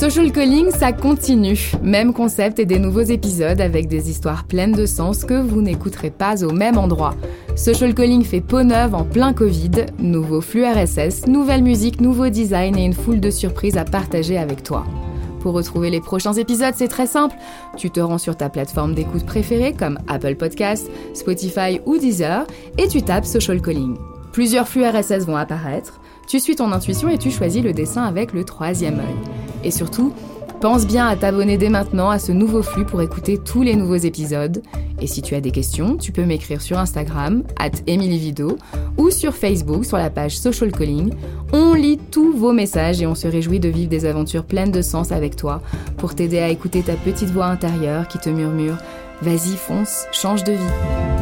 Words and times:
Social 0.00 0.32
Calling, 0.32 0.70
ça 0.70 0.92
continue. 0.92 1.72
Même 1.82 2.14
concept 2.14 2.58
et 2.58 2.64
des 2.64 2.78
nouveaux 2.78 3.02
épisodes 3.02 3.60
avec 3.60 3.86
des 3.86 4.08
histoires 4.08 4.44
pleines 4.44 4.72
de 4.72 4.86
sens 4.86 5.24
que 5.24 5.34
vous 5.34 5.60
n'écouterez 5.60 6.08
pas 6.08 6.42
au 6.42 6.52
même 6.52 6.78
endroit. 6.78 7.14
Social 7.54 7.92
Calling 7.92 8.24
fait 8.24 8.40
peau 8.40 8.62
neuve 8.62 8.94
en 8.94 9.04
plein 9.04 9.34
Covid, 9.34 9.84
nouveau 9.98 10.40
flux 10.40 10.64
RSS, 10.64 11.26
nouvelle 11.26 11.62
musique, 11.62 12.00
nouveau 12.00 12.30
design 12.30 12.78
et 12.78 12.84
une 12.86 12.94
foule 12.94 13.20
de 13.20 13.28
surprises 13.28 13.76
à 13.76 13.84
partager 13.84 14.38
avec 14.38 14.62
toi. 14.62 14.86
Pour 15.40 15.52
retrouver 15.52 15.90
les 15.90 16.00
prochains 16.00 16.32
épisodes, 16.32 16.74
c'est 16.74 16.88
très 16.88 17.06
simple. 17.06 17.36
Tu 17.76 17.90
te 17.90 18.00
rends 18.00 18.16
sur 18.16 18.38
ta 18.38 18.48
plateforme 18.48 18.94
d'écoute 18.94 19.26
préférée 19.26 19.74
comme 19.74 19.98
Apple 20.08 20.36
Podcasts, 20.36 20.90
Spotify 21.12 21.78
ou 21.84 21.98
Deezer 21.98 22.46
et 22.78 22.88
tu 22.88 23.02
tapes 23.02 23.26
Social 23.26 23.60
Calling. 23.60 23.98
Plusieurs 24.32 24.66
flux 24.66 24.86
RSS 24.86 25.26
vont 25.26 25.36
apparaître. 25.36 25.99
Tu 26.30 26.38
suis 26.38 26.54
ton 26.54 26.70
intuition 26.70 27.08
et 27.08 27.18
tu 27.18 27.32
choisis 27.32 27.60
le 27.60 27.72
dessin 27.72 28.04
avec 28.04 28.32
le 28.32 28.44
troisième 28.44 29.00
œil. 29.00 29.16
Et 29.64 29.72
surtout, 29.72 30.12
pense 30.60 30.86
bien 30.86 31.08
à 31.08 31.16
t'abonner 31.16 31.58
dès 31.58 31.70
maintenant 31.70 32.08
à 32.08 32.20
ce 32.20 32.30
nouveau 32.30 32.62
flux 32.62 32.84
pour 32.84 33.02
écouter 33.02 33.36
tous 33.36 33.62
les 33.62 33.74
nouveaux 33.74 33.96
épisodes. 33.96 34.62
Et 35.00 35.08
si 35.08 35.22
tu 35.22 35.34
as 35.34 35.40
des 35.40 35.50
questions, 35.50 35.96
tu 35.96 36.12
peux 36.12 36.24
m'écrire 36.24 36.62
sur 36.62 36.78
Instagram, 36.78 37.42
at 37.58 37.70
Vido, 37.84 38.58
ou 38.96 39.10
sur 39.10 39.34
Facebook 39.34 39.84
sur 39.84 39.96
la 39.96 40.08
page 40.08 40.38
Social 40.38 40.70
Calling. 40.70 41.12
On 41.52 41.74
lit 41.74 41.98
tous 42.12 42.32
vos 42.32 42.52
messages 42.52 43.02
et 43.02 43.08
on 43.08 43.16
se 43.16 43.26
réjouit 43.26 43.58
de 43.58 43.68
vivre 43.68 43.90
des 43.90 44.04
aventures 44.04 44.44
pleines 44.44 44.70
de 44.70 44.82
sens 44.82 45.10
avec 45.10 45.34
toi 45.34 45.60
pour 45.96 46.14
t'aider 46.14 46.38
à 46.38 46.48
écouter 46.48 46.82
ta 46.82 46.94
petite 46.94 47.30
voix 47.30 47.46
intérieure 47.46 48.06
qui 48.06 48.18
te 48.18 48.30
murmure 48.30 48.76
Vas-y, 49.20 49.56
fonce, 49.56 50.06
change 50.12 50.44
de 50.44 50.52
vie. 50.52 51.19